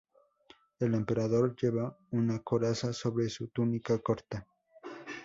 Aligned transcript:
El 0.79 0.95
Emperador 0.95 1.55
lleva 1.55 1.95
una 2.09 2.39
coraza 2.39 2.91
sobre 2.91 3.29
su 3.29 3.49
túnica 3.49 3.99
corta. 3.99 4.47